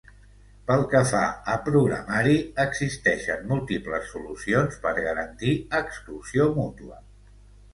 [0.69, 1.19] Pel que fa
[1.55, 6.99] a programari, existeixen múltiples solucions per garantir exclusió mútua.